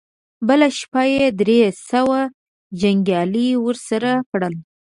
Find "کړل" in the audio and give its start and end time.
4.31-4.53